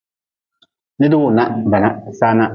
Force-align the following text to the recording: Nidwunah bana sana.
Nidwunah 0.99 1.47
bana 1.71 1.89
sana. 2.19 2.45